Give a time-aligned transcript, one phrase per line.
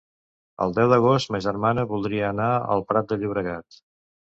[0.65, 3.83] El deu d'agost ma germana voldria anar al Prat de Llobregat.